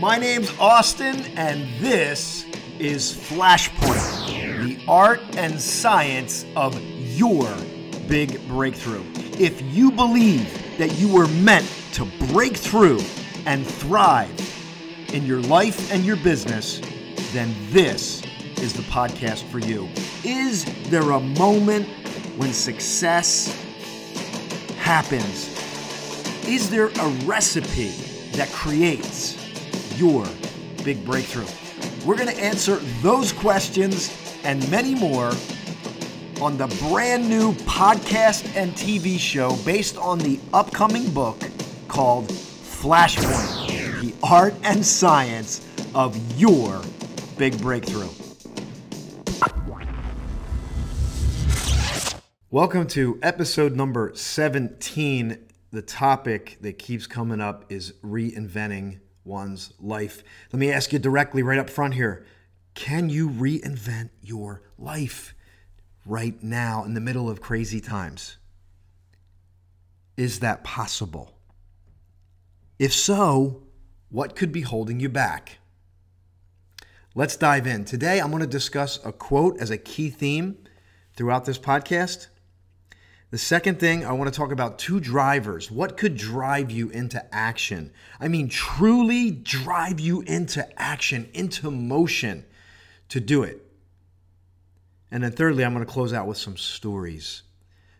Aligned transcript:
My 0.00 0.16
name's 0.16 0.50
Austin, 0.58 1.26
and 1.36 1.68
this 1.78 2.46
is 2.78 3.12
Flashpoint, 3.12 4.64
the 4.64 4.82
art 4.88 5.20
and 5.36 5.60
science 5.60 6.46
of 6.56 6.80
your 6.80 7.46
big 8.08 8.40
breakthrough. 8.48 9.04
If 9.38 9.60
you 9.60 9.90
believe 9.92 10.78
that 10.78 10.98
you 10.98 11.12
were 11.12 11.28
meant 11.28 11.70
to 11.92 12.06
break 12.32 12.56
through 12.56 13.00
and 13.44 13.66
thrive 13.66 14.32
in 15.12 15.26
your 15.26 15.42
life 15.42 15.92
and 15.92 16.02
your 16.02 16.16
business, 16.16 16.80
then 17.34 17.54
this 17.68 18.22
is 18.56 18.72
the 18.72 18.82
podcast 18.84 19.46
for 19.50 19.58
you. 19.58 19.86
Is 20.24 20.64
there 20.84 21.10
a 21.10 21.20
moment 21.20 21.86
when 22.38 22.54
success 22.54 23.54
happens? 24.78 25.54
Is 26.48 26.70
there 26.70 26.88
a 26.88 27.08
recipe 27.26 27.90
that 28.32 28.48
creates 28.48 29.39
your 30.00 30.26
big 30.82 31.04
breakthrough? 31.04 31.46
We're 32.06 32.16
going 32.16 32.34
to 32.34 32.42
answer 32.42 32.76
those 33.02 33.34
questions 33.34 34.10
and 34.44 34.58
many 34.70 34.94
more 34.94 35.30
on 36.40 36.56
the 36.56 36.74
brand 36.88 37.28
new 37.28 37.52
podcast 37.52 38.56
and 38.56 38.72
TV 38.72 39.18
show 39.18 39.54
based 39.56 39.98
on 39.98 40.18
the 40.18 40.40
upcoming 40.54 41.10
book 41.10 41.38
called 41.86 42.28
Flashpoint 42.28 44.00
The 44.00 44.14
Art 44.22 44.54
and 44.62 44.84
Science 44.84 45.68
of 45.94 46.16
Your 46.40 46.80
Big 47.36 47.60
Breakthrough. 47.60 48.08
Welcome 52.48 52.86
to 52.88 53.18
episode 53.22 53.76
number 53.76 54.12
17. 54.14 55.46
The 55.72 55.82
topic 55.82 56.56
that 56.62 56.78
keeps 56.78 57.06
coming 57.06 57.42
up 57.42 57.70
is 57.70 57.92
reinventing 58.02 59.00
one's 59.24 59.72
life. 59.78 60.22
Let 60.52 60.60
me 60.60 60.72
ask 60.72 60.92
you 60.92 60.98
directly 60.98 61.42
right 61.42 61.58
up 61.58 61.70
front 61.70 61.94
here 61.94 62.24
can 62.74 63.10
you 63.10 63.28
reinvent 63.28 64.10
your 64.22 64.62
life? 64.78 65.34
right 66.04 66.42
now 66.42 66.84
in 66.84 66.94
the 66.94 67.00
middle 67.00 67.28
of 67.28 67.40
crazy 67.40 67.80
times? 67.80 68.36
Is 70.16 70.40
that 70.40 70.64
possible? 70.64 71.38
If 72.78 72.92
so, 72.92 73.62
what 74.08 74.36
could 74.36 74.52
be 74.52 74.62
holding 74.62 75.00
you 75.00 75.08
back? 75.08 75.58
Let's 77.14 77.36
dive 77.36 77.66
in. 77.66 77.84
Today, 77.84 78.20
I'm 78.20 78.30
going 78.30 78.40
to 78.40 78.46
discuss 78.46 78.98
a 79.04 79.12
quote 79.12 79.58
as 79.60 79.70
a 79.70 79.78
key 79.78 80.10
theme 80.10 80.58
throughout 81.14 81.44
this 81.44 81.58
podcast. 81.58 82.28
The 83.30 83.38
second 83.38 83.78
thing, 83.78 84.04
I 84.04 84.12
want 84.12 84.32
to 84.32 84.36
talk 84.36 84.50
about 84.50 84.80
two 84.80 84.98
drivers. 84.98 85.70
What 85.70 85.96
could 85.96 86.16
drive 86.16 86.72
you 86.72 86.90
into 86.90 87.24
action? 87.32 87.92
I 88.18 88.26
mean, 88.26 88.48
truly 88.48 89.30
drive 89.30 90.00
you 90.00 90.22
into 90.22 90.66
action, 90.80 91.28
into 91.32 91.70
motion 91.70 92.44
to 93.08 93.20
do 93.20 93.44
it. 93.44 93.64
And 95.12 95.22
then, 95.22 95.30
thirdly, 95.30 95.64
I'm 95.64 95.74
going 95.74 95.86
to 95.86 95.92
close 95.92 96.12
out 96.12 96.26
with 96.26 96.38
some 96.38 96.56
stories. 96.56 97.42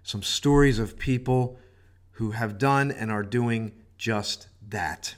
Some 0.03 0.23
stories 0.23 0.81
of 0.81 0.99
people 0.99 1.61
who 2.13 2.33
have 2.33 2.59
done 2.59 2.91
and 2.91 3.13
are 3.13 3.23
doing 3.23 3.73
just 3.97 4.49
that. 4.69 5.15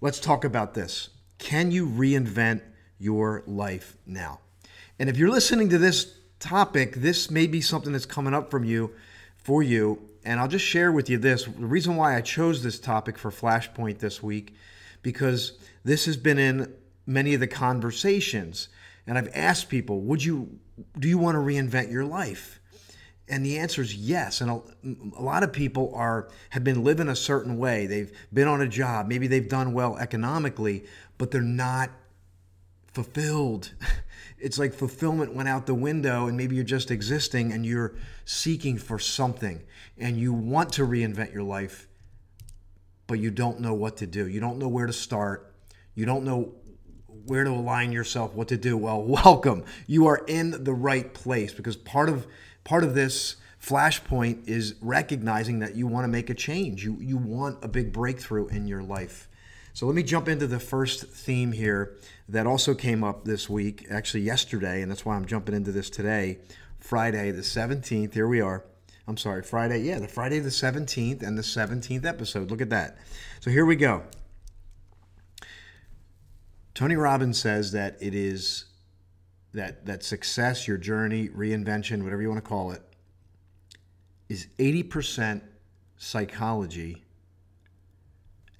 Let's 0.00 0.20
talk 0.20 0.44
about 0.44 0.72
this. 0.72 1.10
Can 1.36 1.70
you 1.70 1.86
reinvent 1.86 2.62
your 2.98 3.42
life 3.46 3.96
now? 4.06 4.40
And 4.98 5.10
if 5.10 5.18
you're 5.18 5.30
listening 5.30 5.68
to 5.68 5.78
this 5.78 6.14
topic, 6.40 6.96
this 6.96 7.30
may 7.30 7.46
be 7.46 7.60
something 7.60 7.92
that's 7.92 8.06
coming 8.06 8.32
up 8.32 8.50
from 8.50 8.64
you 8.64 8.94
for 9.38 9.62
you. 9.62 10.02
And 10.24 10.38
I'll 10.40 10.48
just 10.48 10.64
share 10.64 10.92
with 10.92 11.08
you 11.08 11.18
this 11.18 11.44
the 11.44 11.66
reason 11.66 11.96
why 11.96 12.16
I 12.16 12.20
chose 12.20 12.62
this 12.62 12.78
topic 12.78 13.16
for 13.18 13.30
Flashpoint 13.30 13.98
this 13.98 14.22
week, 14.22 14.54
because 15.02 15.58
this 15.84 16.04
has 16.04 16.16
been 16.16 16.38
in 16.38 16.74
many 17.06 17.34
of 17.34 17.40
the 17.40 17.46
conversations. 17.46 18.68
And 19.06 19.16
I've 19.16 19.30
asked 19.34 19.68
people, 19.68 20.00
would 20.02 20.22
you 20.22 20.58
do 20.98 21.08
you 21.08 21.18
want 21.18 21.34
to 21.34 21.40
reinvent 21.40 21.90
your 21.90 22.04
life? 22.04 22.60
And 23.30 23.44
the 23.44 23.58
answer 23.58 23.82
is 23.82 23.94
yes. 23.94 24.40
And 24.40 24.50
a, 24.50 24.60
a, 25.18 25.22
lot 25.22 25.42
of 25.42 25.52
people 25.52 25.92
are 25.94 26.28
have 26.50 26.64
been 26.64 26.84
living 26.84 27.08
a 27.08 27.16
certain 27.16 27.58
way. 27.58 27.86
They've 27.86 28.12
been 28.32 28.48
on 28.48 28.60
a 28.60 28.68
job. 28.68 29.06
Maybe 29.06 29.26
they've 29.26 29.48
done 29.48 29.72
well 29.72 29.96
economically, 29.98 30.84
but 31.18 31.30
they're 31.30 31.42
not 31.42 31.90
fulfilled. 32.98 33.70
It's 34.40 34.56
like 34.56 34.72
fulfillment 34.72 35.34
went 35.34 35.48
out 35.48 35.66
the 35.66 35.74
window, 35.74 36.28
and 36.28 36.36
maybe 36.36 36.54
you're 36.54 36.64
just 36.64 36.92
existing 36.92 37.52
and 37.52 37.66
you're 37.66 37.96
seeking 38.24 38.78
for 38.78 38.96
something, 39.00 39.64
and 39.98 40.16
you 40.16 40.32
want 40.32 40.72
to 40.74 40.86
reinvent 40.86 41.34
your 41.34 41.42
life, 41.42 41.88
but 43.08 43.18
you 43.18 43.32
don't 43.32 43.58
know 43.58 43.74
what 43.74 43.96
to 43.96 44.06
do. 44.06 44.28
You 44.28 44.38
don't 44.38 44.58
know 44.58 44.68
where 44.68 44.86
to 44.86 44.92
start. 44.92 45.52
You 45.96 46.06
don't 46.06 46.22
know 46.22 46.54
where 47.26 47.42
to 47.42 47.50
align 47.50 47.90
yourself, 47.90 48.32
what 48.32 48.46
to 48.48 48.56
do. 48.56 48.76
Well, 48.76 49.02
welcome. 49.24 49.64
You 49.88 50.06
are 50.06 50.22
in 50.28 50.62
the 50.62 50.74
right 50.74 51.12
place 51.12 51.52
because 51.52 51.76
part 51.76 52.08
of 52.08 52.24
part 52.62 52.84
of 52.84 52.94
this 52.94 53.36
flashpoint 53.60 54.46
is 54.46 54.76
recognizing 54.80 55.58
that 55.58 55.74
you 55.74 55.88
want 55.88 56.04
to 56.04 56.08
make 56.08 56.30
a 56.30 56.34
change. 56.34 56.84
You 56.84 56.96
you 57.00 57.16
want 57.16 57.58
a 57.64 57.68
big 57.68 57.92
breakthrough 57.92 58.46
in 58.46 58.68
your 58.68 58.84
life. 58.84 59.28
So 59.78 59.86
let 59.86 59.94
me 59.94 60.02
jump 60.02 60.28
into 60.28 60.48
the 60.48 60.58
first 60.58 61.04
theme 61.04 61.52
here 61.52 61.94
that 62.28 62.48
also 62.48 62.74
came 62.74 63.04
up 63.04 63.24
this 63.24 63.48
week, 63.48 63.86
actually 63.88 64.24
yesterday, 64.24 64.82
and 64.82 64.90
that's 64.90 65.04
why 65.04 65.14
I'm 65.14 65.24
jumping 65.24 65.54
into 65.54 65.70
this 65.70 65.88
today, 65.88 66.38
Friday 66.80 67.30
the 67.30 67.42
17th. 67.42 68.12
Here 68.12 68.26
we 68.26 68.40
are. 68.40 68.64
I'm 69.06 69.16
sorry, 69.16 69.44
Friday. 69.44 69.82
Yeah, 69.82 70.00
the 70.00 70.08
Friday 70.08 70.40
the 70.40 70.48
17th 70.48 71.22
and 71.22 71.38
the 71.38 71.42
17th 71.42 72.04
episode. 72.04 72.50
Look 72.50 72.60
at 72.60 72.70
that. 72.70 72.98
So 73.38 73.52
here 73.52 73.64
we 73.64 73.76
go. 73.76 74.02
Tony 76.74 76.96
Robbins 76.96 77.38
says 77.40 77.70
that 77.70 77.98
it 78.00 78.16
is 78.16 78.64
that 79.54 79.86
that 79.86 80.02
success, 80.02 80.66
your 80.66 80.76
journey, 80.76 81.28
reinvention, 81.28 82.02
whatever 82.02 82.20
you 82.20 82.28
want 82.28 82.42
to 82.42 82.48
call 82.48 82.72
it, 82.72 82.82
is 84.28 84.48
80% 84.58 85.40
psychology 85.98 87.04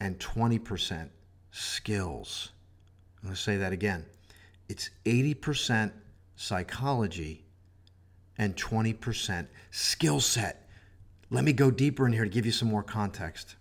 and 0.01 0.19
20% 0.19 1.09
skills. 1.51 2.53
I'm 3.19 3.29
going 3.29 3.37
to 3.37 3.41
say 3.41 3.57
that 3.57 3.73
again. 3.73 4.07
It's 4.69 4.91
80% 5.05 5.93
psychology 6.37 7.45
and 8.37 8.55
20% 8.57 9.47
skill 9.71 10.21
set. 10.21 10.69
Let 11.31 11.45
me 11.45 11.53
go 11.53 11.71
deeper 11.71 12.07
in 12.07 12.13
here 12.13 12.25
to 12.25 12.31
give 12.31 12.47
you 12.47 12.53
some 12.53 12.69
more 12.69 12.83
context. 12.83 13.57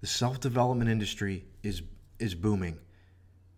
The 0.00 0.06
self 0.06 0.40
development 0.40 0.90
industry 0.90 1.44
is, 1.62 1.82
is 2.18 2.34
booming 2.34 2.78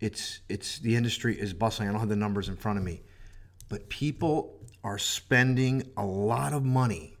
it's 0.01 0.39
it's 0.49 0.79
the 0.79 0.95
industry 0.95 1.39
is 1.39 1.53
bustling. 1.53 1.87
I 1.87 1.91
don't 1.91 1.99
have 1.99 2.09
the 2.09 2.15
numbers 2.15 2.49
in 2.49 2.57
front 2.57 2.79
of 2.79 2.83
me, 2.83 3.03
but 3.69 3.87
people 3.87 4.59
are 4.83 4.97
spending 4.97 5.91
a 5.95 6.03
lot 6.03 6.53
of 6.53 6.65
money 6.65 7.15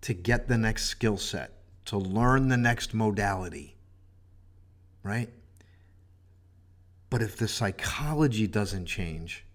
to 0.00 0.12
get 0.12 0.48
the 0.48 0.58
next 0.58 0.86
skill 0.86 1.16
set, 1.16 1.57
to 1.88 1.96
learn 1.96 2.48
the 2.48 2.56
next 2.56 2.92
modality. 2.92 3.74
Right? 5.02 5.30
But 7.08 7.22
if 7.22 7.36
the 7.36 7.48
psychology 7.48 8.46
doesn't 8.46 8.84
change, 8.84 9.46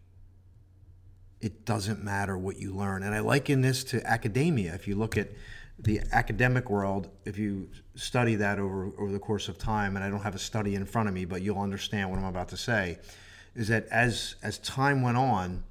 it 1.39 1.63
doesn't 1.63 2.03
matter 2.03 2.35
what 2.35 2.57
you 2.57 2.73
learn. 2.73 3.03
And 3.03 3.13
I 3.13 3.19
liken 3.19 3.61
this 3.61 3.83
to 3.85 4.03
academia. 4.07 4.73
If 4.73 4.87
you 4.87 4.95
look 4.95 5.15
at 5.15 5.29
the 5.77 6.01
academic 6.11 6.71
world, 6.71 7.09
if 7.23 7.37
you 7.37 7.69
study 7.93 8.33
that 8.35 8.57
over, 8.57 8.91
over 8.97 9.11
the 9.11 9.19
course 9.19 9.47
of 9.47 9.59
time, 9.59 9.95
and 9.95 10.03
I 10.03 10.09
don't 10.09 10.21
have 10.21 10.33
a 10.33 10.39
study 10.39 10.73
in 10.73 10.85
front 10.85 11.09
of 11.09 11.13
me, 11.13 11.25
but 11.25 11.43
you'll 11.43 11.59
understand 11.59 12.09
what 12.09 12.17
I'm 12.17 12.25
about 12.25 12.49
to 12.49 12.57
say, 12.57 12.97
is 13.53 13.67
that 13.67 13.85
as, 13.91 14.37
as 14.41 14.57
time 14.57 15.03
went 15.03 15.17
on, 15.17 15.63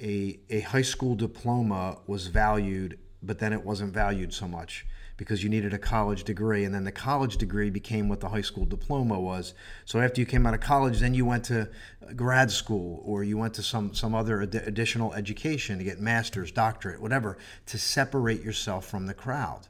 a, 0.00 0.38
a 0.48 0.60
high 0.60 0.80
school 0.80 1.14
diploma 1.14 1.98
was 2.06 2.28
valued, 2.28 2.98
but 3.22 3.38
then 3.38 3.52
it 3.52 3.62
wasn't 3.62 3.92
valued 3.92 4.32
so 4.32 4.48
much 4.48 4.86
because 5.18 5.42
you 5.42 5.50
needed 5.50 5.74
a 5.74 5.78
college 5.78 6.24
degree 6.24 6.64
and 6.64 6.74
then 6.74 6.84
the 6.84 6.92
college 6.92 7.36
degree 7.36 7.68
became 7.68 8.08
what 8.08 8.20
the 8.20 8.28
high 8.28 8.40
school 8.40 8.64
diploma 8.64 9.20
was. 9.20 9.52
So 9.84 10.00
after 10.00 10.20
you 10.20 10.26
came 10.26 10.46
out 10.46 10.54
of 10.54 10.60
college 10.60 11.00
then 11.00 11.12
you 11.12 11.26
went 11.26 11.44
to 11.46 11.68
grad 12.16 12.50
school 12.50 13.02
or 13.04 13.22
you 13.24 13.36
went 13.36 13.52
to 13.54 13.62
some 13.62 13.92
some 13.92 14.14
other 14.14 14.42
ad- 14.42 14.54
additional 14.54 15.12
education 15.12 15.76
to 15.76 15.84
get 15.84 16.00
masters 16.00 16.50
doctorate 16.50 17.02
whatever 17.02 17.36
to 17.66 17.78
separate 17.78 18.42
yourself 18.42 18.86
from 18.86 19.06
the 19.06 19.12
crowd. 19.12 19.66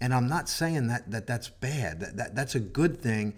And 0.00 0.12
i'm 0.12 0.28
not 0.28 0.48
saying 0.48 0.88
that, 0.88 1.10
that 1.10 1.26
that's 1.26 1.48
bad. 1.48 2.00
That, 2.00 2.16
that 2.16 2.34
that's 2.34 2.54
a 2.56 2.60
good 2.60 3.00
thing 3.00 3.32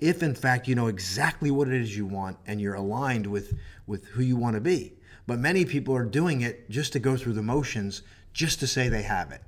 if 0.00 0.22
in 0.22 0.34
fact 0.34 0.66
you 0.66 0.74
know 0.74 0.88
exactly 0.88 1.52
what 1.52 1.68
it 1.68 1.74
is 1.74 1.96
you 1.96 2.04
want 2.04 2.36
and 2.46 2.60
you're 2.60 2.74
aligned 2.74 3.26
with 3.28 3.56
with 3.86 4.06
who 4.06 4.22
you 4.22 4.36
want 4.36 4.56
to 4.56 4.60
be. 4.60 4.94
But 5.26 5.38
many 5.38 5.64
people 5.64 5.94
are 5.94 6.04
doing 6.04 6.40
it 6.40 6.68
just 6.68 6.92
to 6.94 6.98
go 6.98 7.16
through 7.16 7.34
the 7.34 7.42
motions 7.42 8.02
just 8.32 8.58
to 8.58 8.66
say 8.66 8.88
they 8.88 9.02
have 9.02 9.30
it 9.30 9.42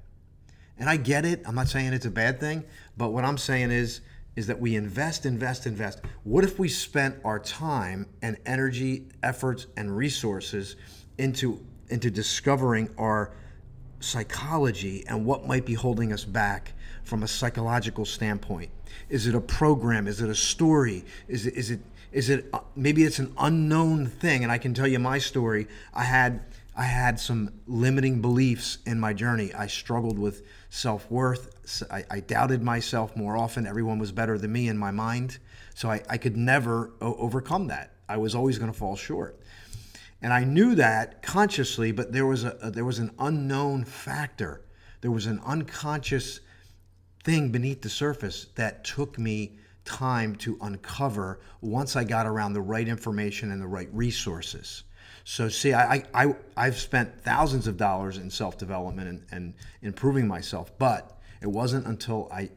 and 0.82 0.90
I 0.90 0.96
get 0.96 1.24
it. 1.24 1.42
I'm 1.46 1.54
not 1.54 1.68
saying 1.68 1.92
it's 1.92 2.06
a 2.06 2.10
bad 2.10 2.40
thing, 2.40 2.64
but 2.96 3.10
what 3.10 3.24
I'm 3.24 3.38
saying 3.38 3.70
is 3.70 4.00
is 4.34 4.48
that 4.48 4.58
we 4.58 4.74
invest, 4.74 5.26
invest, 5.26 5.64
invest. 5.64 6.00
What 6.24 6.42
if 6.42 6.58
we 6.58 6.68
spent 6.68 7.20
our 7.24 7.38
time 7.38 8.06
and 8.20 8.36
energy, 8.46 9.04
efforts, 9.22 9.68
and 9.76 9.96
resources 9.96 10.74
into 11.18 11.64
into 11.88 12.10
discovering 12.10 12.90
our 12.98 13.32
psychology 14.00 15.04
and 15.06 15.24
what 15.24 15.46
might 15.46 15.64
be 15.64 15.74
holding 15.74 16.12
us 16.12 16.24
back 16.24 16.72
from 17.04 17.22
a 17.22 17.28
psychological 17.28 18.04
standpoint? 18.04 18.72
Is 19.08 19.28
it 19.28 19.36
a 19.36 19.40
program? 19.40 20.08
Is 20.08 20.20
it 20.20 20.30
a 20.30 20.34
story? 20.34 21.04
Is 21.28 21.46
it 21.46 21.54
is 21.54 21.70
it 21.70 21.80
is 22.10 22.28
it 22.28 22.46
uh, 22.52 22.58
maybe 22.74 23.04
it's 23.04 23.20
an 23.20 23.32
unknown 23.38 24.08
thing? 24.08 24.42
And 24.42 24.50
I 24.50 24.58
can 24.58 24.74
tell 24.74 24.88
you 24.88 24.98
my 24.98 25.18
story. 25.18 25.68
I 25.94 26.02
had 26.02 26.42
I 26.74 26.84
had 26.84 27.20
some 27.20 27.60
limiting 27.66 28.22
beliefs 28.22 28.78
in 28.86 28.98
my 28.98 29.12
journey. 29.12 29.52
I 29.52 29.66
struggled 29.66 30.18
with 30.18 30.42
self 30.70 31.10
worth. 31.10 31.84
I, 31.90 32.04
I, 32.10 32.20
doubted 32.20 32.62
myself 32.62 33.14
more 33.14 33.36
often. 33.36 33.66
Everyone 33.66 33.98
was 33.98 34.10
better 34.10 34.38
than 34.38 34.52
me 34.52 34.68
in 34.68 34.78
my 34.78 34.90
mind. 34.90 35.38
So 35.74 35.90
I, 35.90 36.02
I 36.08 36.16
could 36.16 36.36
never 36.36 36.92
o- 37.00 37.14
overcome 37.16 37.66
that. 37.66 37.92
I 38.08 38.16
was 38.16 38.34
always 38.34 38.58
going 38.58 38.72
to 38.72 38.78
fall 38.78 38.96
short. 38.96 39.38
And 40.22 40.32
I 40.32 40.44
knew 40.44 40.74
that 40.76 41.22
consciously, 41.22 41.92
but 41.92 42.12
there 42.12 42.26
was 42.26 42.44
a, 42.44 42.56
a 42.62 42.70
there 42.70 42.84
was 42.84 42.98
an 43.00 43.10
unknown 43.18 43.84
factor. 43.84 44.62
There 45.02 45.10
was 45.10 45.26
an 45.26 45.40
unconscious 45.44 46.40
thing 47.22 47.50
beneath 47.50 47.82
the 47.82 47.90
surface 47.90 48.46
that 48.54 48.84
took 48.84 49.18
me 49.18 49.58
time 49.84 50.36
to 50.36 50.56
uncover 50.62 51.40
once 51.60 51.96
I 51.96 52.04
got 52.04 52.26
around 52.26 52.52
the 52.52 52.60
right 52.60 52.86
information 52.86 53.50
and 53.50 53.60
the 53.60 53.66
right 53.66 53.88
resources. 53.92 54.84
So 55.24 55.48
see, 55.48 55.72
I, 55.72 56.04
I, 56.12 56.34
I've 56.56 56.78
spent 56.78 57.20
thousands 57.20 57.66
of 57.66 57.76
dollars 57.76 58.18
in 58.18 58.30
self-development 58.30 59.08
and, 59.08 59.26
and 59.30 59.54
improving 59.82 60.26
myself, 60.26 60.76
but 60.78 61.18
it 61.40 61.46
wasn't 61.46 61.86
until 61.86 62.28
I 62.32 62.50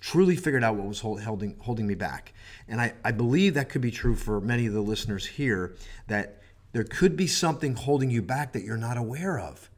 truly 0.00 0.36
figured 0.36 0.62
out 0.62 0.76
what 0.76 0.86
was 0.86 1.00
hold, 1.00 1.20
holding, 1.22 1.56
holding 1.58 1.86
me 1.86 1.94
back. 1.94 2.32
And 2.68 2.80
I, 2.80 2.94
I 3.04 3.12
believe 3.12 3.54
that 3.54 3.68
could 3.68 3.82
be 3.82 3.90
true 3.90 4.14
for 4.14 4.40
many 4.40 4.66
of 4.66 4.72
the 4.72 4.80
listeners 4.80 5.26
here, 5.26 5.74
that 6.06 6.42
there 6.72 6.84
could 6.84 7.16
be 7.16 7.26
something 7.26 7.74
holding 7.74 8.10
you 8.10 8.22
back 8.22 8.52
that 8.52 8.62
you're 8.62 8.76
not 8.76 8.96
aware 8.96 9.38
of. 9.38 9.70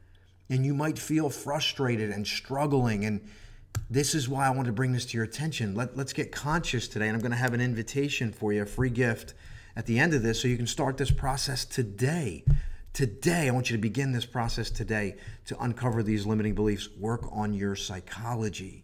And 0.49 0.65
you 0.65 0.73
might 0.73 0.97
feel 0.97 1.29
frustrated 1.29 2.09
and 2.09 2.25
struggling. 2.25 3.05
And 3.05 3.21
this 3.89 4.15
is 4.15 4.27
why 4.27 4.47
I 4.47 4.49
want 4.49 4.65
to 4.67 4.73
bring 4.73 4.91
this 4.91 5.05
to 5.07 5.17
your 5.17 5.23
attention. 5.23 5.75
Let, 5.75 5.95
let's 5.95 6.13
get 6.13 6.31
conscious 6.31 6.87
today. 6.87 7.07
And 7.07 7.15
I'm 7.15 7.21
going 7.21 7.31
to 7.31 7.37
have 7.37 7.53
an 7.53 7.61
invitation 7.61 8.31
for 8.31 8.51
you, 8.51 8.63
a 8.63 8.65
free 8.65 8.89
gift 8.89 9.33
at 9.75 9.85
the 9.85 9.99
end 9.99 10.13
of 10.13 10.23
this 10.23 10.41
so 10.41 10.47
you 10.47 10.57
can 10.57 10.67
start 10.67 10.97
this 10.97 11.11
process 11.11 11.65
today. 11.65 12.43
Today, 12.93 13.47
I 13.47 13.51
want 13.51 13.69
you 13.69 13.77
to 13.77 13.81
begin 13.81 14.11
this 14.11 14.25
process 14.25 14.69
today 14.69 15.15
to 15.45 15.57
uncover 15.61 16.03
these 16.03 16.25
limiting 16.25 16.55
beliefs. 16.55 16.89
Work 16.97 17.23
on 17.31 17.53
your 17.53 17.75
psychology. 17.75 18.83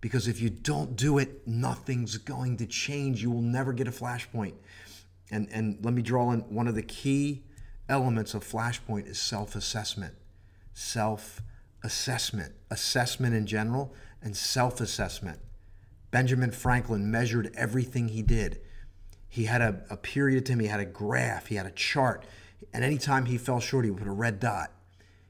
Because 0.00 0.28
if 0.28 0.40
you 0.40 0.50
don't 0.50 0.96
do 0.96 1.18
it, 1.18 1.46
nothing's 1.46 2.16
going 2.18 2.56
to 2.58 2.66
change. 2.66 3.22
You 3.22 3.30
will 3.30 3.42
never 3.42 3.72
get 3.72 3.88
a 3.88 3.90
flashpoint. 3.90 4.54
And, 5.30 5.48
and 5.50 5.78
let 5.82 5.94
me 5.94 6.02
draw 6.02 6.32
in 6.32 6.40
one 6.40 6.68
of 6.68 6.74
the 6.74 6.82
key 6.82 7.44
elements 7.88 8.34
of 8.34 8.44
flashpoint 8.44 9.06
is 9.06 9.18
self 9.18 9.54
assessment. 9.54 10.14
Self 10.72 11.42
assessment, 11.82 12.52
assessment 12.70 13.34
in 13.34 13.46
general, 13.46 13.94
and 14.22 14.36
self 14.36 14.80
assessment. 14.80 15.38
Benjamin 16.10 16.50
Franklin 16.50 17.10
measured 17.10 17.50
everything 17.54 18.08
he 18.08 18.22
did. 18.22 18.60
He 19.34 19.46
had 19.46 19.62
a, 19.62 19.80
a 19.90 19.96
period 19.96 20.38
of 20.38 20.44
time, 20.44 20.60
he 20.60 20.68
had 20.68 20.78
a 20.78 20.84
graph, 20.84 21.46
he 21.46 21.56
had 21.56 21.66
a 21.66 21.72
chart. 21.72 22.24
And 22.72 22.84
anytime 22.84 23.24
he 23.24 23.36
fell 23.36 23.58
short, 23.58 23.84
he 23.84 23.90
would 23.90 23.98
put 23.98 24.06
a 24.06 24.12
red 24.12 24.38
dot. 24.38 24.70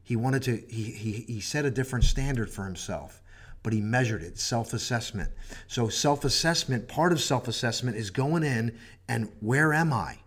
He 0.02 0.14
wanted 0.14 0.42
to, 0.42 0.62
he, 0.68 0.90
he, 0.90 1.12
he 1.26 1.40
set 1.40 1.64
a 1.64 1.70
different 1.70 2.04
standard 2.04 2.50
for 2.50 2.66
himself, 2.66 3.22
but 3.62 3.72
he 3.72 3.80
measured 3.80 4.22
it, 4.22 4.38
self 4.38 4.74
assessment. 4.74 5.30
So, 5.68 5.88
self 5.88 6.22
assessment, 6.22 6.86
part 6.86 7.12
of 7.12 7.20
self 7.22 7.48
assessment 7.48 7.96
is 7.96 8.10
going 8.10 8.42
in 8.42 8.76
and 9.08 9.32
where 9.40 9.72
am 9.72 9.90
I? 9.90 10.18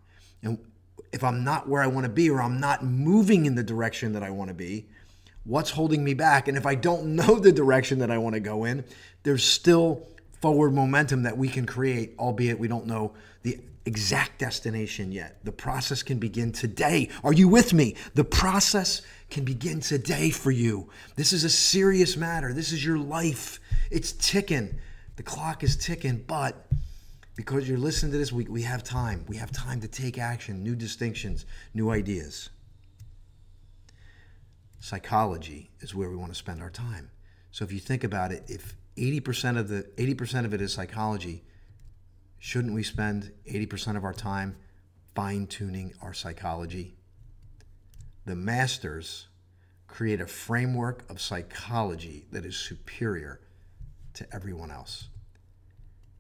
And 0.42 0.58
if 1.14 1.24
I'm 1.24 1.44
not 1.44 1.70
where 1.70 1.84
I 1.84 1.88
want 1.88 2.06
to 2.06 2.12
be 2.12 2.32
or 2.32 2.42
I'm 2.42 2.60
not 2.60 2.84
moving 2.84 3.46
in 3.46 3.54
the 3.54 3.62
direction 3.62 4.14
that 4.14 4.24
I 4.24 4.32
want 4.32 4.48
to 4.48 4.56
be, 4.56 4.88
what's 5.44 5.70
holding 5.70 6.04
me 6.04 6.16
back? 6.16 6.48
And 6.48 6.58
if 6.58 6.66
I 6.66 6.74
don't 6.74 7.06
know 7.16 7.38
the 7.38 7.52
direction 7.52 8.00
that 8.00 8.10
I 8.10 8.18
want 8.18 8.34
to 8.34 8.40
go 8.40 8.64
in, 8.64 8.86
there's 9.22 9.44
still 9.44 10.08
forward 10.42 10.74
momentum 10.74 11.24
that 11.24 11.38
we 11.38 11.48
can 11.48 11.66
create, 11.66 12.14
albeit 12.20 12.60
we 12.60 12.68
don't 12.68 12.86
know 12.86 13.14
the 13.44 13.60
exact 13.86 14.40
destination 14.40 15.12
yet. 15.12 15.44
The 15.44 15.52
process 15.52 16.04
can 16.04 16.20
begin 16.20 16.52
today. 16.52 17.10
Are 17.24 17.34
you 17.34 17.48
with 17.48 17.74
me? 17.74 17.96
The 18.16 18.24
process 18.24 19.02
can 19.30 19.46
begin 19.46 19.80
today 19.80 20.30
for 20.30 20.52
you. 20.52 20.90
This 21.16 21.34
is 21.34 21.44
a 21.44 21.50
serious 21.50 22.18
matter. 22.18 22.54
This 22.54 22.72
is 22.72 22.86
your 22.86 22.98
life. 22.98 23.60
It's 23.90 24.12
ticking. 24.12 24.78
The 25.16 25.24
clock 25.24 25.64
is 25.64 25.76
ticking, 25.78 26.24
but 26.28 26.68
because 27.36 27.68
you're 27.68 27.78
listening 27.78 28.12
to 28.12 28.18
this, 28.18 28.32
we, 28.32 28.46
we 28.46 28.64
have 28.64 28.84
time. 28.84 29.24
We 29.28 29.38
have 29.38 29.52
time 29.52 29.80
to 29.82 29.88
take 29.88 30.18
action, 30.18 30.64
new 30.64 30.76
distinctions, 30.76 31.46
new 31.74 31.90
ideas. 31.90 32.50
Psychology 34.80 35.70
is 35.80 35.96
where 35.96 36.10
we 36.10 36.16
want 36.16 36.32
to 36.32 36.38
spend 36.38 36.62
our 36.62 36.70
time. 36.70 37.10
So 37.52 37.64
if 37.64 37.72
you 37.72 37.80
think 37.80 38.04
about 38.04 38.32
it, 38.32 38.44
if 38.48 38.76
80% 38.98 39.58
of 39.58 39.70
the 39.70 39.84
80% 39.98 40.46
of 40.46 40.54
it 40.54 40.62
is 40.62 40.74
psychology. 40.74 41.44
Shouldn't 42.40 42.74
we 42.74 42.84
spend 42.84 43.32
80% 43.50 43.96
of 43.96 44.04
our 44.04 44.14
time 44.14 44.58
fine 45.16 45.48
tuning 45.48 45.94
our 46.02 46.14
psychology? 46.14 46.96
The 48.26 48.36
masters 48.36 49.28
create 49.88 50.20
a 50.20 50.28
framework 50.28 51.10
of 51.10 51.22
psychology 51.22 52.26
that 52.32 52.46
is 52.46 52.58
superior 52.58 53.40
to 54.14 54.28
everyone 54.34 54.72
else. 54.72 55.08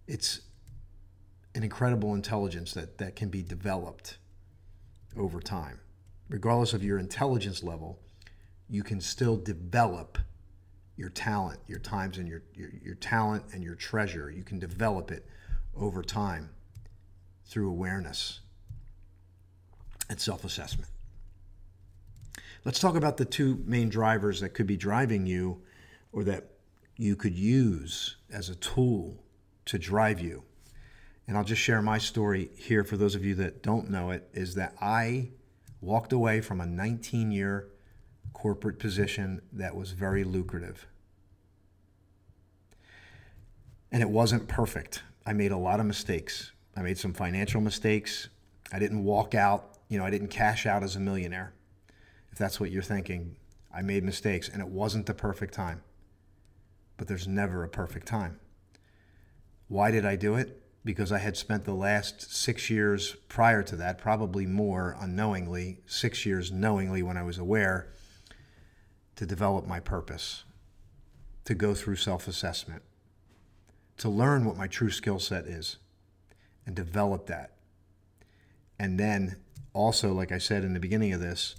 It's 0.07 0.41
an 1.53 1.63
incredible 1.63 2.13
intelligence 2.13 2.73
that, 2.73 2.97
that 2.99 3.15
can 3.15 3.29
be 3.29 3.43
developed 3.43 4.17
over 5.17 5.39
time. 5.39 5.79
Regardless 6.29 6.73
of 6.73 6.83
your 6.83 6.99
intelligence 6.99 7.63
level, 7.63 7.99
you 8.69 8.83
can 8.83 9.01
still 9.01 9.37
develop 9.37 10.17
your 10.97 11.09
talent, 11.09 11.59
your 11.67 11.79
times 11.79 12.17
and 12.17 12.27
your, 12.27 12.41
your, 12.53 12.69
your 12.83 12.95
talent 12.95 13.43
and 13.53 13.63
your 13.63 13.75
treasure. 13.75 14.29
You 14.29 14.43
can 14.43 14.59
develop 14.59 15.11
it 15.11 15.25
over 15.75 16.01
time 16.01 16.49
through 17.45 17.69
awareness 17.69 18.41
and 20.09 20.19
self 20.19 20.43
assessment. 20.43 20.89
Let's 22.65 22.79
talk 22.79 22.95
about 22.95 23.17
the 23.17 23.25
two 23.25 23.63
main 23.65 23.89
drivers 23.89 24.41
that 24.41 24.49
could 24.49 24.67
be 24.67 24.75
driving 24.75 25.25
you 25.25 25.61
or 26.11 26.23
that 26.25 26.51
you 26.97 27.15
could 27.15 27.35
use 27.35 28.17
as 28.31 28.49
a 28.49 28.55
tool 28.55 29.23
to 29.65 29.77
drive 29.77 30.19
you. 30.19 30.43
And 31.27 31.37
I'll 31.37 31.43
just 31.43 31.61
share 31.61 31.81
my 31.81 31.97
story 31.97 32.49
here 32.55 32.83
for 32.83 32.97
those 32.97 33.13
of 33.13 33.23
you 33.23 33.35
that 33.35 33.61
don't 33.61 33.89
know 33.89 34.11
it 34.11 34.27
is 34.33 34.55
that 34.55 34.75
I 34.81 35.29
walked 35.81 36.11
away 36.11 36.41
from 36.41 36.59
a 36.59 36.65
19 36.65 37.31
year 37.31 37.69
corporate 38.37 38.77
position 38.77 39.41
that 39.51 39.75
was 39.75 39.93
very 39.93 40.23
lucrative. 40.23 40.85
And 43.91 44.03
it 44.03 44.09
wasn't 44.11 44.47
perfect. 44.47 45.01
I 45.25 45.33
made 45.33 45.51
a 45.51 45.57
lot 45.57 45.79
of 45.79 45.87
mistakes. 45.87 46.51
I 46.75 46.83
made 46.83 46.99
some 46.99 47.13
financial 47.13 47.61
mistakes. 47.61 48.29
I 48.71 48.77
didn't 48.77 49.03
walk 49.03 49.33
out, 49.33 49.79
you 49.89 49.97
know, 49.97 50.05
I 50.05 50.11
didn't 50.11 50.27
cash 50.27 50.67
out 50.67 50.83
as 50.83 50.95
a 50.95 50.99
millionaire. 50.99 51.55
If 52.31 52.37
that's 52.37 52.59
what 52.59 52.69
you're 52.69 52.83
thinking, 52.83 53.37
I 53.73 53.81
made 53.81 54.03
mistakes 54.03 54.49
and 54.49 54.61
it 54.61 54.67
wasn't 54.67 55.07
the 55.07 55.15
perfect 55.15 55.55
time. 55.55 55.81
But 56.97 57.07
there's 57.07 57.27
never 57.27 57.63
a 57.63 57.69
perfect 57.69 58.05
time. 58.05 58.39
Why 59.67 59.89
did 59.89 60.05
I 60.05 60.15
do 60.15 60.35
it? 60.35 60.61
Because 60.85 61.11
I 61.11 61.17
had 61.17 61.37
spent 61.37 61.65
the 61.65 61.73
last 61.73 62.31
six 62.35 62.69
years 62.69 63.15
prior 63.29 63.63
to 63.63 63.75
that, 63.77 63.97
probably 63.97 64.45
more 64.45 64.95
unknowingly, 64.99 65.79
six 65.87 66.23
years 66.23 66.51
knowingly 66.51 67.01
when 67.01 67.17
I 67.17 67.23
was 67.23 67.39
aware, 67.39 67.89
to 69.17 69.25
develop 69.25 69.67
my 69.67 69.79
purpose, 69.79 70.45
to 71.43 71.53
go 71.53 71.73
through 71.73 71.97
self 71.97 72.27
assessment, 72.27 72.83
to 73.97 74.09
learn 74.09 74.45
what 74.45 74.55
my 74.55 74.67
true 74.67 74.91
skill 74.91 75.19
set 75.19 75.45
is 75.45 75.77
and 76.65 76.75
develop 76.75 77.25
that. 77.25 77.51
And 78.79 78.99
then 78.99 79.37
also, 79.73 80.13
like 80.13 80.31
I 80.31 80.37
said 80.37 80.63
in 80.63 80.73
the 80.73 80.79
beginning 80.79 81.13
of 81.13 81.19
this, 81.19 81.55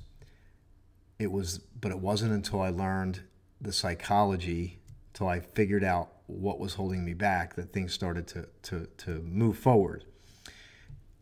it 1.19 1.33
was, 1.33 1.59
but 1.59 1.91
it 1.91 1.99
wasn't 1.99 2.33
until 2.33 2.61
I 2.61 2.71
learned 2.71 3.21
the 3.61 3.73
psychology, 3.73 4.79
till 5.13 5.27
I 5.27 5.41
figured 5.41 5.83
out 5.83 6.13
what 6.27 6.61
was 6.61 6.75
holding 6.75 7.05
me 7.05 7.15
back, 7.15 7.57
that 7.57 7.73
things 7.73 7.93
started 7.93 8.29
to, 8.29 8.49
to, 8.63 8.87
to 8.99 9.21
move 9.23 9.59
forward. 9.59 10.05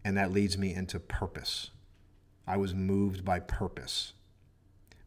And 0.05 0.19
that 0.19 0.33
leads 0.33 0.59
me 0.59 0.75
into 0.75 1.01
purpose. 1.01 1.71
I 2.47 2.59
was 2.59 2.75
moved 2.75 3.25
by 3.25 3.41
purpose 3.41 4.13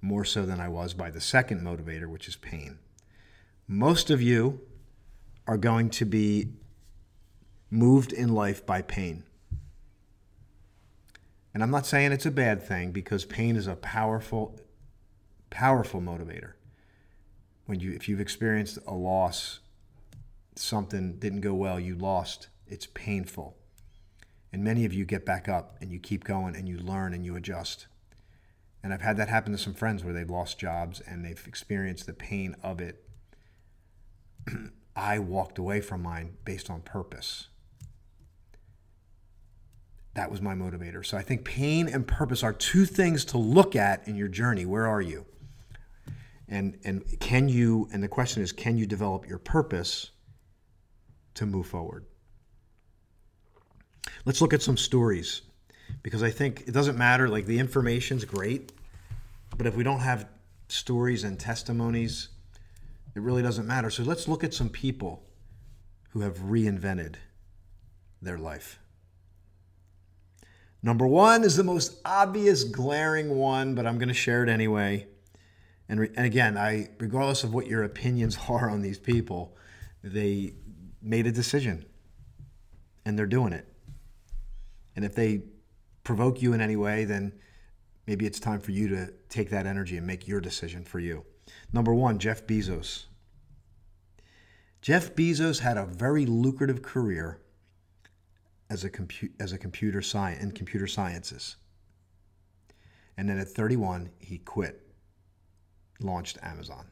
more 0.02 0.26
so 0.26 0.46
than 0.46 0.60
I 0.60 0.68
was 0.68 0.94
by 0.94 1.10
the 1.10 1.22
second 1.22 1.62
motivator, 1.62 2.08
which 2.08 2.28
is 2.28 2.36
pain. 2.36 2.80
Most 3.68 4.10
of 4.10 4.22
you 4.22 4.62
are 5.48 5.58
going 5.58 5.90
to 5.92 6.06
be 6.06 6.54
moved 7.70 8.14
in 8.14 8.30
life 8.30 8.66
by 8.66 8.82
pain. 8.82 9.24
And 11.54 11.64
I'm 11.64 11.72
not 11.72 11.86
saying 11.86 12.12
it's 12.12 12.26
a 12.26 12.32
bad 12.32 12.64
thing 12.64 12.92
because 12.92 13.26
pain 13.26 13.56
is 13.56 13.68
a 13.68 13.76
powerful, 13.76 14.60
powerful 15.50 16.02
motivator. 16.02 16.54
When 17.66 17.80
you, 17.80 17.92
if 17.92 18.08
you've 18.08 18.20
experienced 18.20 18.80
a 18.88 18.94
loss, 18.94 19.60
something 20.56 21.18
didn't 21.20 21.42
go 21.42 21.54
well, 21.54 21.80
you 21.80 21.96
lost, 21.96 22.48
it's 22.68 22.88
painful. 22.88 23.58
And 24.52 24.64
many 24.64 24.86
of 24.86 24.94
you 24.94 25.06
get 25.06 25.26
back 25.26 25.48
up 25.48 25.78
and 25.82 25.92
you 25.92 26.00
keep 26.00 26.24
going 26.24 26.56
and 26.56 26.68
you 26.68 26.78
learn 26.78 27.14
and 27.14 27.24
you 27.24 27.36
adjust. 27.36 27.88
And 28.82 28.94
I've 28.94 29.02
had 29.02 29.18
that 29.18 29.28
happen 29.28 29.52
to 29.52 29.58
some 29.58 29.74
friends 29.74 30.04
where 30.04 30.14
they've 30.14 30.30
lost 30.30 30.58
jobs 30.58 31.02
and 31.02 31.26
they've 31.26 31.44
experienced 31.46 32.06
the 32.06 32.14
pain 32.14 32.56
of 32.64 32.80
it. 32.80 33.04
I 34.96 35.20
walked 35.20 35.58
away 35.58 35.82
from 35.82 36.02
mine 36.02 36.38
based 36.46 36.70
on 36.70 36.82
purpose. 36.82 37.48
That 40.14 40.32
was 40.32 40.42
my 40.42 40.54
motivator. 40.56 41.06
So 41.06 41.18
I 41.18 41.22
think 41.22 41.46
pain 41.46 41.88
and 41.88 42.08
purpose 42.08 42.44
are 42.44 42.54
two 42.54 42.86
things 42.86 43.26
to 43.26 43.38
look 43.38 43.76
at 43.76 44.08
in 44.08 44.16
your 44.16 44.28
journey. 44.28 44.66
Where 44.66 44.88
are 44.88 45.02
you? 45.02 45.26
And 46.48 46.80
and 46.84 47.04
can 47.20 47.48
you 47.48 47.88
and 47.94 48.02
the 48.02 48.08
question 48.08 48.42
is 48.42 48.52
can 48.52 48.78
you 48.78 48.88
develop 48.88 49.28
your 49.28 49.38
purpose 49.38 50.12
to 51.36 51.46
move 51.46 51.68
forward? 51.68 52.06
Let's 54.26 54.42
look 54.42 54.54
at 54.54 54.62
some 54.62 54.78
stories 54.78 55.44
because 56.04 56.24
I 56.24 56.30
think 56.30 56.64
it 56.68 56.72
doesn't 56.72 56.98
matter 56.98 57.28
like 57.28 57.46
the 57.46 57.60
information's 57.60 58.26
great, 58.26 58.72
but 59.58 59.68
if 59.68 59.76
we 59.76 59.84
don't 59.84 60.00
have 60.00 60.28
stories 60.68 61.24
and 61.24 61.40
testimonies, 61.40 62.30
it 63.16 63.22
really 63.22 63.42
doesn't 63.42 63.68
matter. 63.68 63.90
So 63.90 64.04
let's 64.04 64.28
look 64.28 64.44
at 64.44 64.54
some 64.54 64.70
people 64.70 65.24
who 66.12 66.22
have 66.22 66.38
reinvented 66.38 67.16
their 68.22 68.38
life. 68.38 68.80
Number 70.82 71.06
one 71.06 71.44
is 71.44 71.58
the 71.58 71.64
most 71.64 72.00
obvious, 72.06 72.64
glaring 72.64 73.36
one, 73.36 73.76
but 73.76 73.86
I'm 73.86 73.98
going 73.98 74.08
to 74.08 74.14
share 74.14 74.44
it 74.44 74.50
anyway. 74.50 75.08
And, 75.90 76.00
re- 76.00 76.12
and 76.16 76.26
again, 76.26 76.58
I, 76.58 76.90
regardless 77.00 77.44
of 77.44 77.54
what 77.54 77.68
your 77.68 77.84
opinions 77.84 78.38
are 78.50 78.70
on 78.70 78.82
these 78.82 79.00
people, 79.00 79.58
they 80.04 80.54
made 81.02 81.28
a 81.28 81.32
decision 81.32 81.86
and 83.06 83.18
they're 83.18 83.26
doing 83.26 83.54
it. 83.54 83.68
And 84.96 85.04
if 85.04 85.16
they 85.16 85.42
provoke 86.10 86.42
you 86.42 86.54
in 86.54 86.60
any 86.60 86.76
way, 86.76 87.06
then 87.06 87.32
maybe 88.08 88.26
it's 88.26 88.40
time 88.40 88.60
for 88.60 88.72
you 88.72 88.88
to 88.88 89.14
take 89.30 89.52
that 89.52 89.68
energy 89.68 89.96
and 89.96 90.08
make 90.08 90.28
your 90.28 90.42
decision 90.42 90.84
for 90.84 90.98
you. 90.98 91.24
Number 91.72 91.94
one, 91.94 92.18
Jeff 92.18 92.48
Bezos. 92.48 93.06
Jeff 94.82 95.14
Bezos 95.14 95.60
had 95.60 95.78
a 95.78 95.86
very 95.86 96.26
lucrative 96.26 96.82
career 96.82 97.42
as 98.72 98.84
a, 98.84 98.90
compu- 98.90 99.30
as 99.40 99.54
a 99.54 99.60
computer 99.60 100.02
science 100.02 100.52
computer 100.56 100.88
sciences. 100.88 101.58
And 103.16 103.30
then 103.30 103.38
at 103.38 103.50
31, 103.50 104.10
he 104.18 104.40
quit, 104.40 104.82
launched 106.00 106.40
Amazon. 106.42 106.88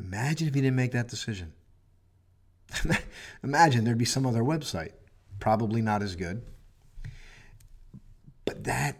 Imagine 0.00 0.48
if 0.48 0.54
he 0.56 0.62
didn't 0.62 0.74
make 0.74 0.90
that 0.90 1.06
decision. 1.06 1.52
Imagine 3.44 3.84
there'd 3.84 3.98
be 3.98 4.04
some 4.04 4.26
other 4.26 4.42
website, 4.42 4.94
probably 5.38 5.80
not 5.80 6.02
as 6.02 6.16
good. 6.16 6.42
But 8.50 8.64
that, 8.64 8.96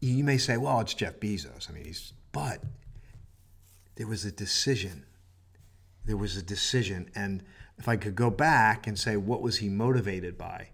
you 0.00 0.24
may 0.24 0.36
say, 0.36 0.56
well, 0.56 0.80
it's 0.80 0.94
Jeff 0.94 1.20
Bezos. 1.20 1.70
I 1.70 1.72
mean, 1.72 1.84
he's, 1.84 2.12
but 2.32 2.60
there 3.94 4.08
was 4.08 4.24
a 4.24 4.32
decision. 4.32 5.04
There 6.04 6.16
was 6.16 6.36
a 6.36 6.42
decision. 6.42 7.08
And 7.14 7.44
if 7.78 7.86
I 7.86 7.96
could 7.96 8.16
go 8.16 8.30
back 8.30 8.88
and 8.88 8.98
say, 8.98 9.16
what 9.16 9.42
was 9.42 9.58
he 9.58 9.68
motivated 9.68 10.36
by? 10.36 10.70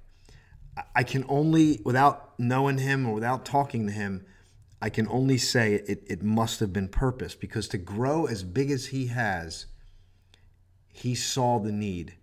I 0.97 1.03
can 1.03 1.27
only, 1.29 1.83
without 1.85 2.33
knowing 2.39 2.79
him 2.79 3.07
or 3.07 3.13
without 3.13 3.45
talking 3.45 3.87
to 3.89 3.93
him, 3.93 4.25
I 4.81 4.89
can 4.89 5.07
only 5.09 5.37
say 5.37 5.75
it, 5.75 6.03
it 6.07 6.23
must 6.23 6.59
have 6.61 6.73
been 6.73 6.89
purpose 6.89 7.35
because 7.35 7.69
to 7.69 7.77
grow 7.77 8.25
as 8.25 8.43
big 8.43 8.71
as 8.71 8.87
he 8.87 9.09
has, 9.09 9.67
he 10.87 11.15
saw 11.15 11.59
the 11.59 11.71
need. 11.71 12.15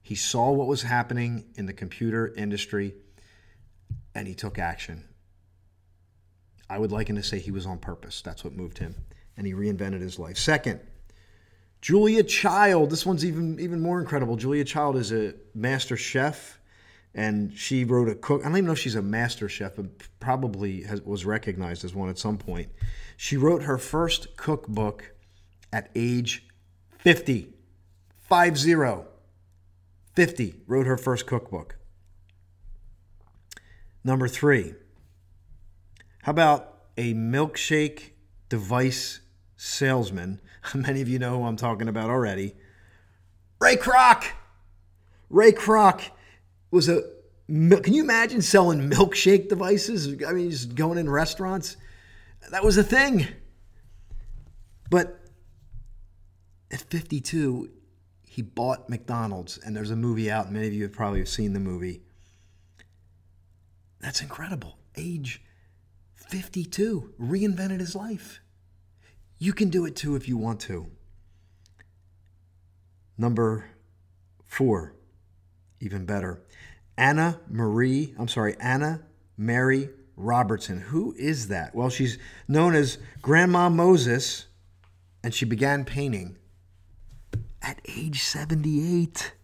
He 0.00 0.14
saw 0.14 0.52
what 0.52 0.68
was 0.68 0.82
happening 0.82 1.46
in 1.56 1.66
the 1.66 1.72
computer 1.72 2.32
industry 2.36 2.94
and 4.14 4.26
he 4.26 4.34
took 4.34 4.58
action. 4.58 5.04
I 6.68 6.78
would 6.78 6.92
liken 6.92 7.16
to 7.16 7.22
say 7.22 7.38
he 7.38 7.50
was 7.50 7.66
on 7.66 7.78
purpose. 7.78 8.22
That's 8.22 8.44
what 8.44 8.54
moved 8.54 8.78
him. 8.78 8.94
And 9.36 9.46
he 9.46 9.52
reinvented 9.52 10.00
his 10.00 10.18
life. 10.18 10.38
Second, 10.38 10.80
Julia 11.80 12.22
Child. 12.22 12.90
This 12.90 13.06
one's 13.06 13.24
even 13.24 13.58
even 13.58 13.80
more 13.80 14.00
incredible. 14.00 14.36
Julia 14.36 14.64
Child 14.64 14.96
is 14.96 15.12
a 15.12 15.34
master 15.54 15.96
chef, 15.96 16.60
and 17.14 17.56
she 17.56 17.84
wrote 17.84 18.08
a 18.08 18.14
cook. 18.14 18.42
I 18.42 18.44
don't 18.44 18.52
even 18.52 18.66
know 18.66 18.72
if 18.72 18.78
she's 18.78 18.94
a 18.94 19.02
master 19.02 19.48
chef, 19.48 19.76
but 19.76 19.86
probably 20.20 20.82
has, 20.82 21.00
was 21.02 21.24
recognized 21.24 21.84
as 21.84 21.94
one 21.94 22.10
at 22.10 22.18
some 22.18 22.36
point. 22.38 22.68
She 23.16 23.36
wrote 23.36 23.62
her 23.62 23.78
first 23.78 24.36
cookbook 24.36 25.12
at 25.72 25.90
age 25.94 26.46
50. 26.98 27.54
Five 28.14 28.58
zero. 28.58 29.08
50. 30.14 30.54
Wrote 30.66 30.86
her 30.86 30.96
first 30.96 31.26
cookbook. 31.26 31.76
Number 34.04 34.28
three. 34.28 34.74
How 36.22 36.30
about 36.30 36.74
a 36.96 37.14
milkshake 37.14 38.10
device 38.48 39.20
salesman? 39.56 40.40
Many 40.74 41.00
of 41.02 41.08
you 41.08 41.18
know 41.18 41.38
who 41.38 41.44
I'm 41.44 41.56
talking 41.56 41.88
about 41.88 42.10
already. 42.10 42.54
Ray 43.60 43.76
Kroc. 43.76 44.24
Ray 45.28 45.52
Kroc 45.52 46.02
was 46.70 46.88
a. 46.88 47.02
Can 47.48 47.92
you 47.94 48.02
imagine 48.02 48.42
selling 48.42 48.88
milkshake 48.90 49.48
devices? 49.48 50.22
I 50.26 50.32
mean, 50.32 50.50
just 50.50 50.74
going 50.74 50.98
in 50.98 51.10
restaurants. 51.10 51.76
That 52.50 52.64
was 52.64 52.78
a 52.78 52.84
thing. 52.84 53.26
But 54.88 55.20
at 56.70 56.80
52, 56.80 57.70
he 58.22 58.42
bought 58.42 58.88
McDonald's, 58.88 59.58
and 59.58 59.74
there's 59.74 59.90
a 59.90 59.96
movie 59.96 60.30
out. 60.30 60.52
Many 60.52 60.68
of 60.68 60.72
you 60.72 60.84
have 60.84 60.92
probably 60.92 61.24
seen 61.26 61.52
the 61.52 61.60
movie. 61.60 62.02
That's 64.00 64.20
incredible. 64.20 64.78
Age 64.96 65.42
52, 66.14 67.14
reinvented 67.20 67.80
his 67.80 67.94
life. 67.94 68.40
You 69.38 69.52
can 69.52 69.70
do 69.70 69.84
it 69.86 69.96
too 69.96 70.16
if 70.16 70.28
you 70.28 70.36
want 70.36 70.60
to. 70.60 70.86
Number 73.16 73.66
four, 74.46 74.94
even 75.80 76.04
better. 76.06 76.42
Anna 76.96 77.40
Marie, 77.48 78.14
I'm 78.18 78.28
sorry, 78.28 78.56
Anna 78.60 79.02
Mary 79.36 79.90
Robertson. 80.16 80.80
Who 80.80 81.14
is 81.18 81.48
that? 81.48 81.74
Well, 81.74 81.88
she's 81.88 82.18
known 82.46 82.74
as 82.74 82.98
Grandma 83.22 83.68
Moses, 83.68 84.46
and 85.22 85.34
she 85.34 85.44
began 85.44 85.84
painting 85.84 86.36
at 87.62 87.80
age 87.88 88.22
78. 88.22 89.34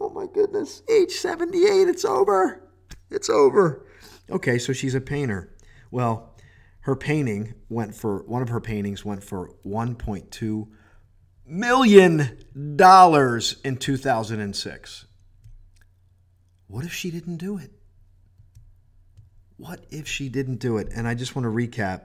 Oh 0.00 0.10
my 0.10 0.26
goodness, 0.26 0.82
age 0.90 1.12
78, 1.12 1.88
it's 1.88 2.04
over. 2.04 2.62
It's 3.10 3.28
over. 3.28 3.86
Okay, 4.30 4.58
so 4.58 4.72
she's 4.72 4.94
a 4.94 5.00
painter. 5.00 5.54
Well, 5.90 6.34
her 6.80 6.96
painting 6.96 7.54
went 7.68 7.94
for 7.94 8.22
one 8.24 8.42
of 8.42 8.48
her 8.48 8.60
paintings 8.60 9.04
went 9.04 9.22
for 9.22 9.52
1.2 9.64 10.68
million 11.46 12.38
dollars 12.76 13.56
in 13.64 13.76
2006. 13.76 15.06
What 16.66 16.84
if 16.84 16.92
she 16.92 17.10
didn't 17.10 17.36
do 17.36 17.58
it? 17.58 17.70
What 19.56 19.84
if 19.90 20.08
she 20.08 20.28
didn't 20.28 20.56
do 20.56 20.78
it? 20.78 20.88
And 20.94 21.06
I 21.06 21.14
just 21.14 21.36
want 21.36 21.44
to 21.44 21.50
recap. 21.50 22.02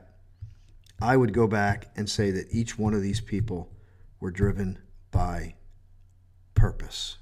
I 1.01 1.15
would 1.15 1.33
go 1.33 1.47
back 1.47 1.89
and 1.95 2.09
say 2.09 2.31
that 2.31 2.47
each 2.51 2.77
one 2.77 2.93
of 2.93 3.01
these 3.01 3.21
people 3.21 3.71
were 4.19 4.31
driven 4.31 4.79
by 5.11 5.55
purpose 6.53 7.17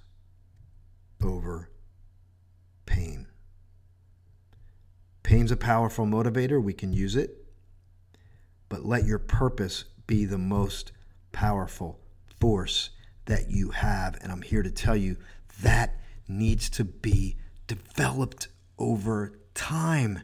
over 1.22 1.70
pain. 2.86 3.28
Pain's 5.26 5.52
a 5.52 5.58
powerful 5.58 6.06
motivator. 6.06 6.62
We 6.62 6.74
can 6.74 6.94
use 6.94 7.16
it 7.16 7.46
but 8.70 8.86
let 8.86 9.06
your 9.06 9.20
purpose 9.20 9.86
be 10.08 10.26
the 10.26 10.38
most 10.38 10.92
powerful 11.32 12.00
force 12.40 12.90
that 13.26 13.50
you 13.50 13.70
have. 13.70 14.18
And 14.22 14.32
I'm 14.32 14.42
here 14.42 14.64
to 14.64 14.72
tell 14.72 14.96
you 14.96 15.18
that 15.62 15.96
needs 16.28 16.70
to 16.72 16.84
be 16.84 17.38
developed 17.68 18.48
over 18.78 19.40
time. 19.54 20.22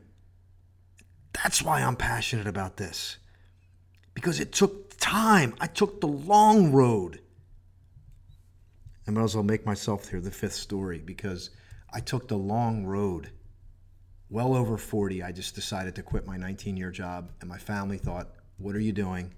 That's 1.33 1.61
why 1.61 1.81
I'm 1.81 1.95
passionate 1.95 2.47
about 2.47 2.77
this. 2.77 3.17
Because 4.13 4.39
it 4.39 4.51
took 4.51 4.97
time. 4.97 5.55
I 5.59 5.67
took 5.67 6.01
the 6.01 6.07
long 6.07 6.71
road. 6.71 7.21
I 9.07 9.11
might 9.11 9.23
as 9.23 9.35
well 9.35 9.43
make 9.43 9.65
myself 9.65 10.09
here 10.09 10.19
the 10.19 10.31
fifth 10.31 10.53
story 10.53 10.99
because 10.99 11.49
I 11.93 12.01
took 12.01 12.27
the 12.27 12.37
long 12.37 12.85
road. 12.85 13.31
Well 14.31 14.55
over 14.55 14.77
40, 14.77 15.21
I 15.23 15.33
just 15.33 15.55
decided 15.55 15.93
to 15.95 16.03
quit 16.03 16.25
my 16.25 16.37
19 16.37 16.77
year 16.77 16.89
job, 16.89 17.31
and 17.41 17.49
my 17.49 17.57
family 17.57 17.97
thought 17.97 18.29
what 18.57 18.77
are 18.77 18.79
you 18.79 18.93
doing? 18.93 19.33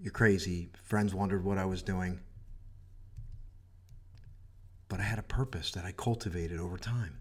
You're 0.00 0.10
crazy. 0.10 0.70
Friends 0.82 1.14
wondered 1.14 1.44
what 1.44 1.56
I 1.56 1.66
was 1.66 1.82
doing. 1.82 2.18
But 4.88 4.98
I 4.98 5.04
had 5.04 5.20
a 5.20 5.22
purpose 5.22 5.70
that 5.72 5.84
I 5.84 5.92
cultivated 5.92 6.58
over 6.58 6.78
time. 6.78 7.20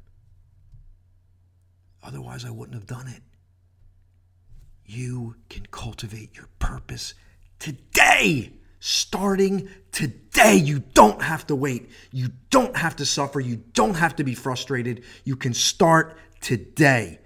Otherwise, 2.01 2.45
I 2.45 2.49
wouldn't 2.49 2.73
have 2.73 2.87
done 2.87 3.07
it. 3.07 3.21
You 4.83 5.35
can 5.49 5.67
cultivate 5.67 6.35
your 6.35 6.49
purpose 6.57 7.13
today. 7.59 8.53
Starting 8.79 9.69
today. 9.91 10.55
You 10.55 10.79
don't 10.79 11.21
have 11.21 11.45
to 11.47 11.55
wait. 11.55 11.91
You 12.11 12.29
don't 12.49 12.75
have 12.75 12.95
to 12.95 13.05
suffer. 13.05 13.39
You 13.39 13.57
don't 13.73 13.93
have 13.93 14.15
to 14.15 14.23
be 14.23 14.33
frustrated. 14.33 15.03
You 15.23 15.35
can 15.35 15.53
start 15.53 16.17
today. 16.41 17.19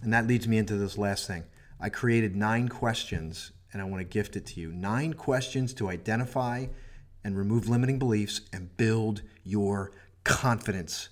And 0.00 0.12
that 0.12 0.26
leads 0.26 0.48
me 0.48 0.58
into 0.58 0.76
this 0.76 0.96
last 0.96 1.26
thing. 1.26 1.44
I 1.78 1.88
created 1.88 2.34
nine 2.36 2.68
questions 2.68 3.52
and 3.72 3.82
I 3.82 3.84
want 3.84 4.00
to 4.00 4.04
gift 4.04 4.36
it 4.36 4.46
to 4.46 4.60
you. 4.60 4.72
Nine 4.72 5.14
questions 5.14 5.74
to 5.74 5.88
identify 5.88 6.66
and 7.24 7.36
remove 7.36 7.68
limiting 7.68 7.98
beliefs 7.98 8.42
and 8.52 8.76
build 8.76 9.22
your 9.44 9.92
confidence. 10.24 11.08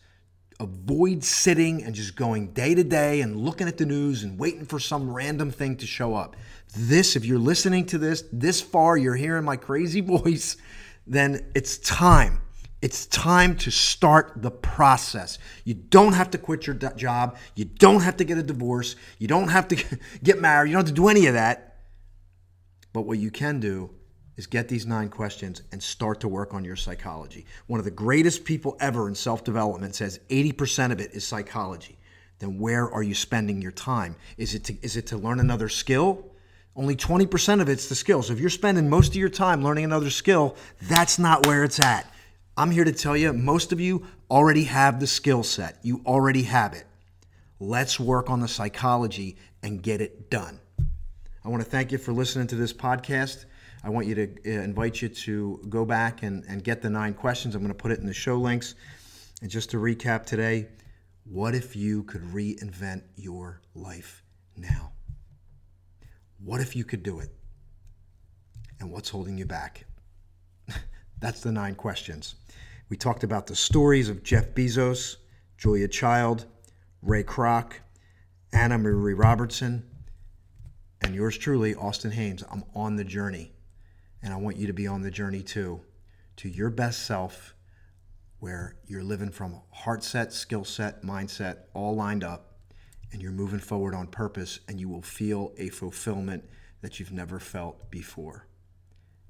Avoid 0.58 1.24
sitting 1.24 1.82
and 1.82 1.94
just 1.94 2.16
going 2.16 2.52
day 2.52 2.74
to 2.74 2.84
day 2.84 3.22
and 3.22 3.36
looking 3.36 3.66
at 3.66 3.78
the 3.78 3.86
news 3.86 4.22
and 4.22 4.38
waiting 4.38 4.66
for 4.66 4.78
some 4.78 5.10
random 5.12 5.50
thing 5.50 5.76
to 5.78 5.86
show 5.86 6.14
up. 6.14 6.36
This, 6.76 7.16
if 7.16 7.24
you're 7.24 7.38
listening 7.38 7.86
to 7.86 7.98
this 7.98 8.24
this 8.32 8.60
far, 8.60 8.96
you're 8.96 9.16
hearing 9.16 9.44
my 9.44 9.56
crazy 9.56 10.00
voice, 10.02 10.56
then 11.06 11.50
it's 11.54 11.78
time. 11.78 12.42
It's 12.82 13.04
time 13.06 13.56
to 13.58 13.70
start 13.70 14.32
the 14.36 14.50
process. 14.50 15.38
You 15.64 15.74
don't 15.74 16.14
have 16.14 16.30
to 16.30 16.38
quit 16.38 16.66
your 16.66 16.76
job. 16.76 17.36
You 17.54 17.66
don't 17.66 18.00
have 18.00 18.16
to 18.18 18.24
get 18.24 18.38
a 18.38 18.42
divorce. 18.42 18.96
You 19.18 19.28
don't 19.28 19.48
have 19.48 19.68
to 19.68 19.98
get 20.22 20.40
married. 20.40 20.70
You 20.70 20.74
don't 20.74 20.86
have 20.86 20.94
to 20.94 21.00
do 21.00 21.08
any 21.08 21.26
of 21.26 21.34
that. 21.34 21.76
But 22.92 23.02
what 23.02 23.18
you 23.18 23.30
can 23.30 23.60
do 23.60 23.90
is 24.36 24.46
get 24.46 24.68
these 24.68 24.86
nine 24.86 25.10
questions 25.10 25.60
and 25.70 25.82
start 25.82 26.20
to 26.20 26.28
work 26.28 26.54
on 26.54 26.64
your 26.64 26.76
psychology. 26.76 27.44
One 27.66 27.78
of 27.78 27.84
the 27.84 27.90
greatest 27.90 28.44
people 28.44 28.76
ever 28.80 29.06
in 29.06 29.14
self 29.14 29.44
development 29.44 29.94
says 29.94 30.18
80% 30.30 30.92
of 30.92 31.00
it 31.00 31.12
is 31.12 31.26
psychology. 31.26 31.98
Then 32.38 32.58
where 32.58 32.90
are 32.90 33.02
you 33.02 33.14
spending 33.14 33.60
your 33.60 33.72
time? 33.72 34.16
Is 34.38 34.54
it 34.54 34.64
to, 34.64 34.76
is 34.80 34.96
it 34.96 35.08
to 35.08 35.18
learn 35.18 35.40
another 35.40 35.68
skill? 35.68 36.24
Only 36.74 36.96
20% 36.96 37.60
of 37.60 37.68
it's 37.68 37.90
the 37.90 37.94
skill. 37.94 38.22
So 38.22 38.32
if 38.32 38.40
you're 38.40 38.48
spending 38.48 38.88
most 38.88 39.10
of 39.10 39.16
your 39.16 39.28
time 39.28 39.62
learning 39.62 39.84
another 39.84 40.08
skill, 40.08 40.56
that's 40.82 41.18
not 41.18 41.46
where 41.46 41.62
it's 41.62 41.78
at. 41.78 42.10
I'm 42.56 42.70
here 42.70 42.84
to 42.84 42.92
tell 42.92 43.16
you, 43.16 43.32
most 43.32 43.72
of 43.72 43.80
you 43.80 44.06
already 44.30 44.64
have 44.64 45.00
the 45.00 45.06
skill 45.06 45.42
set. 45.42 45.78
You 45.82 46.02
already 46.04 46.42
have 46.42 46.74
it. 46.74 46.84
Let's 47.58 48.00
work 48.00 48.30
on 48.30 48.40
the 48.40 48.48
psychology 48.48 49.36
and 49.62 49.82
get 49.82 50.00
it 50.00 50.30
done. 50.30 50.60
I 51.44 51.48
want 51.48 51.62
to 51.62 51.68
thank 51.68 51.92
you 51.92 51.98
for 51.98 52.12
listening 52.12 52.46
to 52.48 52.56
this 52.56 52.72
podcast. 52.72 53.46
I 53.82 53.88
want 53.88 54.06
you 54.06 54.14
to 54.14 54.24
uh, 54.46 54.62
invite 54.62 55.00
you 55.00 55.08
to 55.08 55.64
go 55.68 55.84
back 55.84 56.22
and, 56.22 56.44
and 56.48 56.62
get 56.62 56.82
the 56.82 56.90
nine 56.90 57.14
questions. 57.14 57.54
I'm 57.54 57.62
going 57.62 57.72
to 57.72 57.78
put 57.78 57.92
it 57.92 57.98
in 57.98 58.06
the 58.06 58.12
show 58.12 58.36
links. 58.36 58.74
And 59.40 59.50
just 59.50 59.70
to 59.70 59.78
recap 59.78 60.26
today, 60.26 60.68
what 61.24 61.54
if 61.54 61.76
you 61.76 62.02
could 62.04 62.22
reinvent 62.22 63.02
your 63.16 63.62
life 63.74 64.22
now? 64.56 64.92
What 66.42 66.60
if 66.60 66.76
you 66.76 66.84
could 66.84 67.02
do 67.02 67.20
it? 67.20 67.30
And 68.80 68.90
what's 68.90 69.08
holding 69.08 69.38
you 69.38 69.46
back? 69.46 69.86
That's 71.20 71.42
the 71.42 71.52
nine 71.52 71.74
questions. 71.74 72.34
We 72.88 72.96
talked 72.96 73.24
about 73.24 73.46
the 73.46 73.54
stories 73.54 74.08
of 74.08 74.22
Jeff 74.22 74.54
Bezos, 74.54 75.16
Julia 75.58 75.86
Child, 75.86 76.46
Ray 77.02 77.22
Kroc, 77.22 77.74
Anna 78.52 78.78
Marie 78.78 79.14
Robertson, 79.14 79.84
and 81.02 81.14
yours 81.14 81.36
truly, 81.36 81.74
Austin 81.74 82.10
Haynes. 82.10 82.42
I'm 82.50 82.64
on 82.74 82.96
the 82.96 83.04
journey, 83.04 83.52
and 84.22 84.32
I 84.32 84.36
want 84.36 84.56
you 84.56 84.66
to 84.66 84.72
be 84.72 84.86
on 84.86 85.02
the 85.02 85.10
journey 85.10 85.42
too, 85.42 85.82
to 86.36 86.48
your 86.48 86.70
best 86.70 87.06
self, 87.06 87.54
where 88.38 88.76
you're 88.86 89.04
living 89.04 89.30
from 89.30 89.60
heart 89.70 90.02
set, 90.02 90.32
skill 90.32 90.64
set, 90.64 91.02
mindset, 91.02 91.58
all 91.74 91.94
lined 91.94 92.24
up, 92.24 92.54
and 93.12 93.20
you're 93.20 93.30
moving 93.30 93.60
forward 93.60 93.94
on 93.94 94.06
purpose, 94.06 94.60
and 94.68 94.80
you 94.80 94.88
will 94.88 95.02
feel 95.02 95.52
a 95.58 95.68
fulfillment 95.68 96.44
that 96.80 96.98
you've 96.98 97.12
never 97.12 97.38
felt 97.38 97.90
before. 97.90 98.46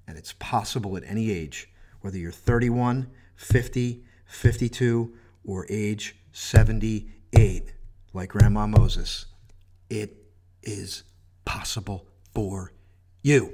And 0.06 0.16
it's 0.16 0.34
possible 0.34 0.96
at 0.96 1.02
any 1.04 1.32
age, 1.32 1.68
whether 2.00 2.18
you're 2.18 2.32
31, 2.32 3.10
50, 3.36 4.04
52, 4.26 5.14
or 5.44 5.66
age 5.68 6.16
78, 6.32 7.72
like 8.12 8.28
Grandma 8.30 8.66
Moses. 8.66 9.26
It 9.88 10.16
is 10.62 11.02
possible 11.44 12.06
for 12.34 12.72
you. 13.22 13.52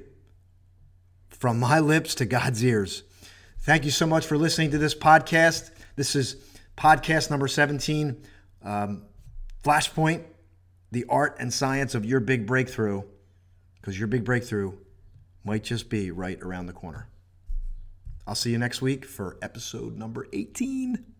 From 1.28 1.58
my 1.58 1.80
lips 1.80 2.14
to 2.16 2.24
God's 2.24 2.64
ears. 2.64 3.02
Thank 3.60 3.84
you 3.84 3.90
so 3.90 4.06
much 4.06 4.26
for 4.26 4.38
listening 4.38 4.70
to 4.70 4.78
this 4.78 4.94
podcast. 4.94 5.70
This 5.96 6.14
is 6.14 6.36
podcast 6.76 7.30
number 7.30 7.48
17 7.48 8.22
um, 8.62 9.02
Flashpoint, 9.64 10.22
the 10.92 11.04
art 11.08 11.36
and 11.38 11.52
science 11.52 11.94
of 11.94 12.04
your 12.04 12.20
big 12.20 12.46
breakthrough, 12.46 13.02
because 13.80 13.98
your 13.98 14.08
big 14.08 14.24
breakthrough 14.24 14.72
might 15.44 15.64
just 15.64 15.88
be 15.88 16.10
right 16.10 16.40
around 16.42 16.66
the 16.66 16.72
corner. 16.72 17.08
I'll 18.26 18.34
see 18.34 18.50
you 18.50 18.58
next 18.58 18.82
week 18.82 19.04
for 19.04 19.38
episode 19.40 19.96
number 19.96 20.26
18. 20.32 21.15